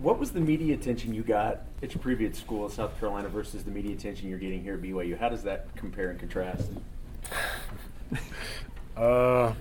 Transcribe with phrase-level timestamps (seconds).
[0.00, 3.64] What was the media attention you got at your previous school in South Carolina versus
[3.64, 5.18] the media attention you're getting here at BYU?
[5.18, 6.70] How does that compare and contrast?
[8.96, 9.54] uh, I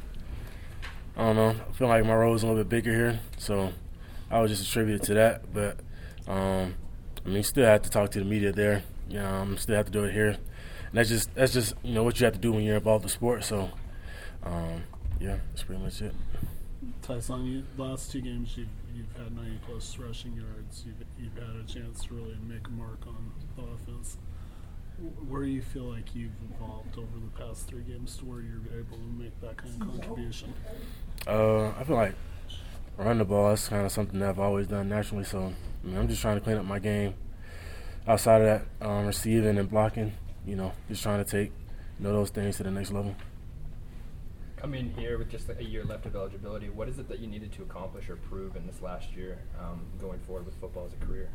[1.17, 1.49] don't know.
[1.49, 3.73] I feel like my role is a little bit bigger here, so
[4.31, 5.53] I would just attribute it to that.
[5.53, 5.77] But
[6.25, 6.75] um,
[7.25, 8.83] I mean, you still have to talk to the media there.
[9.09, 10.29] You know, um, still have to do it here.
[10.29, 13.03] And that's just that's just you know what you have to do when you're involved
[13.03, 13.43] in sport.
[13.43, 13.71] So,
[14.43, 14.83] um,
[15.19, 16.13] yeah, that's pretty much it.
[17.01, 18.69] Ty'Son, you last two games you've
[18.99, 20.83] you've had 90 plus rushing yards.
[20.85, 24.17] You've you've had a chance to really make a mark on the offense.
[25.27, 28.77] Where do you feel like you've evolved over the past three games to where you're
[28.77, 30.53] able to make that kind of contribution?
[31.25, 32.15] Uh, I feel like
[32.97, 35.23] run the ball is kind of something that I've always done naturally.
[35.23, 37.13] So I mean, I'm just trying to clean up my game.
[38.07, 40.11] Outside of that, um, receiving and blocking,
[40.45, 41.51] you know, just trying to take
[41.99, 43.15] you know those things to the next level.
[44.59, 47.53] Coming here with just a year left of eligibility, what is it that you needed
[47.53, 51.05] to accomplish or prove in this last year, um, going forward with football as a
[51.05, 51.29] career?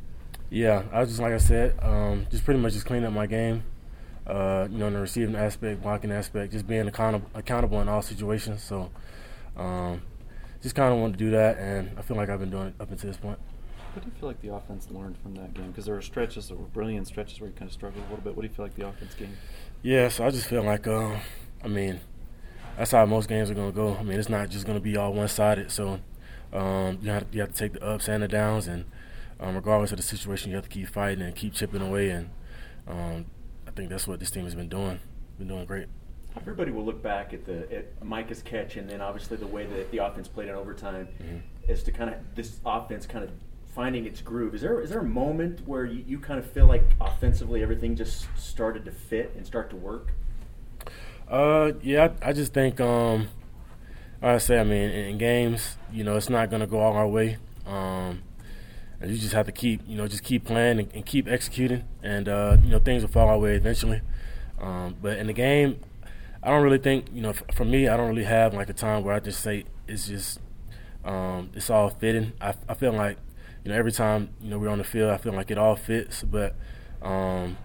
[0.51, 3.27] Yeah, I was just like I said, um, just pretty much just cleaning up my
[3.27, 3.63] game.
[4.27, 8.03] Uh, you know, in the receiving aspect, blocking aspect, just being accountable, accountable in all
[8.03, 8.63] situations.
[8.63, 8.91] So,
[9.57, 10.03] um,
[10.63, 12.75] just kind of wanted to do that, and I feel like I've been doing it
[12.79, 13.39] up until this point.
[13.95, 15.69] What do you feel like the offense learned from that game?
[15.69, 18.23] Because there were stretches that were brilliant stretches where you kind of struggled a little
[18.25, 18.37] bit.
[18.37, 19.37] What do you feel like the offense gained?
[19.83, 21.21] Yeah, so I just feel like, um,
[21.63, 22.01] I mean,
[22.77, 23.97] that's how most games are going to go.
[23.97, 25.71] I mean, it's not just going to be all one sided.
[25.71, 26.01] So
[26.53, 28.85] um, you, have, you have to take the ups and the downs, and
[29.41, 32.11] um, regardless of the situation, you have to keep fighting and keep chipping away.
[32.11, 32.31] And
[32.89, 33.27] um,
[33.67, 35.01] I think that's what this team has been doing.
[35.39, 35.87] Been doing great.
[36.37, 39.91] Everybody will look back at the at Micah's catch, and then obviously the way that
[39.93, 41.39] the offense played in overtime, mm-hmm.
[41.71, 43.31] as to kind of this offense kind of
[43.73, 44.55] finding its groove.
[44.55, 47.95] Is there is there a moment where you, you kind of feel like offensively everything
[47.95, 50.13] just started to fit and start to work?
[51.29, 53.29] Uh, yeah, I, I just think, um,
[54.23, 56.81] like I say, I mean, in, in games, you know, it's not going to go
[56.81, 57.39] all our way.
[57.67, 58.23] Um,
[59.01, 61.85] and you just have to keep, you know, just keep playing and, and keep executing,
[62.03, 64.01] and uh, you know, things will fall our way eventually.
[64.61, 65.81] Um, but in the game,
[66.43, 68.73] I don't really think, you know, f- for me, I don't really have like a
[68.75, 70.41] time where I just say it's just,
[71.05, 72.33] um, it's all fitting.
[72.41, 73.19] I, I feel like,
[73.65, 75.77] you know, every time you know we're on the field, I feel like it all
[75.77, 76.23] fits.
[76.23, 76.55] But
[77.03, 77.57] um,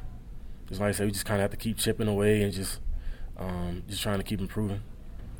[0.67, 2.79] just like I said, we just kind of have to keep chipping away and just
[3.39, 4.81] um, just trying to keep improving.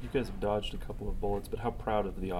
[0.01, 2.31] You guys have dodged a couple of bullets, but how proud of the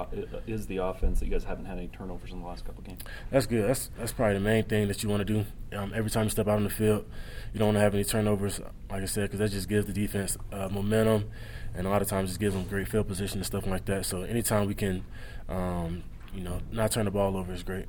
[0.48, 2.88] is the offense that you guys haven't had any turnovers in the last couple of
[2.88, 3.02] games?
[3.32, 3.68] That's good.
[3.68, 5.46] That's that's probably the main thing that you want to do.
[5.78, 7.06] Um, every time you step out on the field,
[7.52, 9.94] you don't want to have any turnovers, like I said, because that just gives the
[9.94, 11.30] defense uh, momentum,
[11.76, 14.06] and a lot of times just gives them great field position and stuff like that.
[14.06, 15.04] So anytime we can,
[15.50, 16.04] um,
[16.34, 17.88] you know, not turn the ball over is great.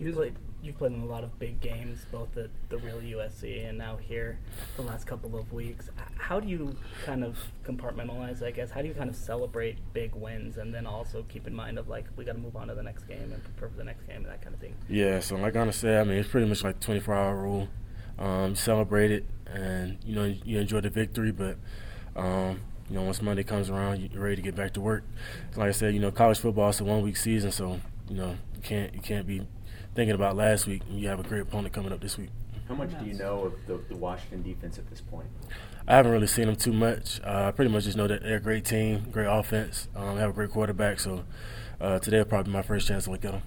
[0.00, 0.32] Usually,
[0.62, 3.96] you've played in a lot of big games, both at the real USC and now
[3.96, 4.38] here
[4.76, 5.88] the last couple of weeks.
[6.16, 8.70] How do you kind of compartmentalize, I guess?
[8.70, 11.88] How do you kind of celebrate big wins and then also keep in mind of
[11.88, 14.06] like we got to move on to the next game and prepare for the next
[14.06, 14.74] game and that kind of thing?
[14.88, 17.68] Yeah, so like I said, I mean it's pretty much like 24 hour rule.
[18.18, 21.56] Um, celebrate it and you know you enjoy the victory, but
[22.16, 25.04] um, you know once Monday comes around, you're ready to get back to work.
[25.56, 28.36] Like I said, you know college football is a one week season, so you know
[28.54, 29.46] you can't you can't be
[29.98, 30.82] thinking about last week.
[30.88, 32.30] You have a great opponent coming up this week.
[32.68, 35.26] How much do you know of the, the Washington defense at this point?
[35.88, 37.20] I haven't really seen them too much.
[37.24, 39.88] Uh, I pretty much just know that they're a great team, great offense.
[39.96, 41.00] Um, have a great quarterback.
[41.00, 41.24] So
[41.80, 43.42] uh, today will probably be my first chance to look at them.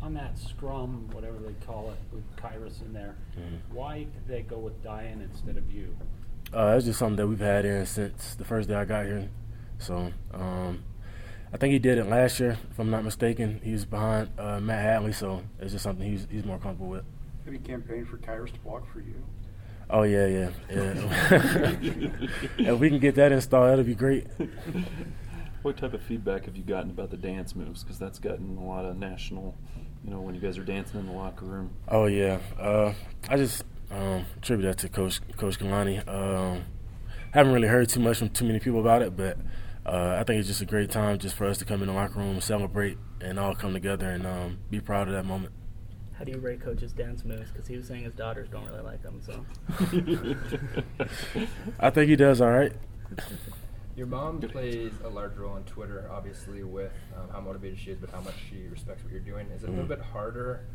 [0.00, 3.56] On that scrum, whatever they call it, with Khyiris in there, mm-hmm.
[3.74, 5.94] why did they go with Dayan instead of you?
[6.50, 9.28] Uh, it's just something that we've had in since the first day I got here.
[9.76, 10.82] So um,
[11.52, 13.60] I think he did it last year, if I'm not mistaken.
[13.64, 17.04] He was behind uh, Matt Hadley, so it's just something he's he's more comfortable with.
[17.44, 19.24] Have you campaigned for Khyiris to block for you?
[19.92, 21.10] Oh yeah, yeah, yeah.
[22.58, 24.26] if we can get that installed, that'd be great.
[25.62, 27.82] What type of feedback have you gotten about the dance moves?
[27.82, 29.58] Because that's gotten a lot of national,
[30.04, 31.70] you know, when you guys are dancing in the locker room.
[31.88, 32.94] Oh yeah, uh,
[33.28, 36.06] I just um, attribute that to Coach Coach Kalani.
[36.08, 36.64] Um,
[37.32, 39.36] haven't really heard too much from too many people about it, but
[39.90, 41.92] uh, I think it's just a great time just for us to come in the
[41.92, 45.52] locker room, celebrate, and all come together and um, be proud of that moment.
[46.12, 47.50] How do you rate Coach's dance moves?
[47.50, 49.20] Because he was saying his daughters don't really like them.
[49.20, 49.44] So
[51.80, 52.72] I think he does all right.
[53.96, 57.98] Your mom plays a large role on Twitter, obviously, with um, how motivated she is,
[57.98, 59.48] but how much she respects what you're doing.
[59.48, 59.78] Is it mm-hmm.
[59.78, 60.02] a little mm-hmm.
[60.02, 60.66] bit harder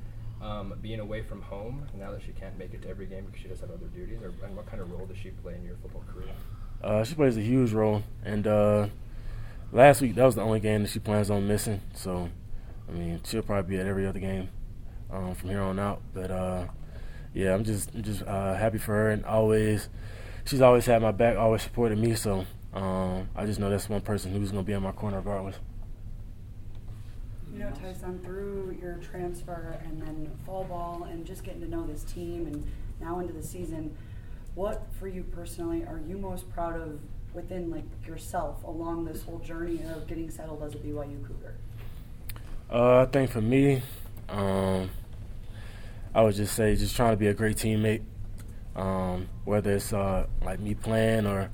[0.41, 3.41] um, being away from home now that she can't make it to every game because
[3.41, 4.19] she does have other duties?
[4.21, 6.27] Or and what kind of role does she play in your football career?
[6.83, 8.87] Uh, she plays a huge role, and uh,
[9.75, 11.81] last week that was the only game that she plans on missing.
[11.93, 12.29] So,
[12.87, 14.49] I mean, she'll probably be at every other game
[15.11, 16.01] um, from here on out.
[16.13, 16.67] But uh,
[17.33, 19.89] yeah, I'm just I'm just uh, happy for her, and always
[20.45, 22.15] she's always had my back, always supported me.
[22.15, 25.17] So um, I just know that's one person who's going to be in my corner
[25.17, 25.57] regardless.
[27.53, 27.71] You know.
[27.71, 32.47] Ty'Son, through your transfer and then fall ball and just getting to know this team
[32.47, 32.65] and
[32.99, 33.95] now into the season,
[34.55, 36.99] what for you personally are you most proud of
[37.35, 41.55] within like yourself along this whole journey of getting settled as a BYU Cougar?
[42.71, 43.83] Uh, I think for me,
[44.29, 44.89] um,
[46.13, 48.01] I would just say just trying to be a great teammate,
[48.75, 51.51] um, whether it's uh, like me playing or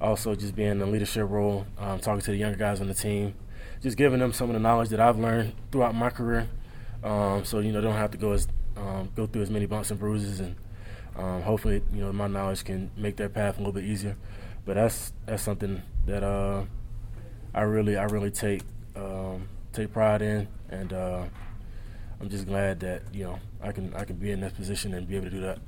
[0.00, 2.94] also just being in a leadership role, um, talking to the younger guys on the
[2.94, 3.34] team,
[3.82, 6.48] just giving them some of the knowledge that I've learned throughout my career.
[7.02, 9.66] Um, so you know, they don't have to go as um, go through as many
[9.66, 10.56] bumps and bruises, and
[11.16, 14.16] um, hopefully, you know, my knowledge can make their path a little bit easier.
[14.64, 16.64] But that's that's something that uh,
[17.54, 18.62] I really I really take
[18.96, 21.24] um, take pride in, and uh,
[22.20, 25.08] I'm just glad that you know I can I can be in this position and
[25.08, 25.58] be able to do that.